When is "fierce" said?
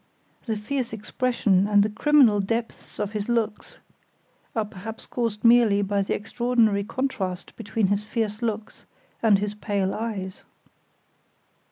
0.57-0.93, 8.03-8.41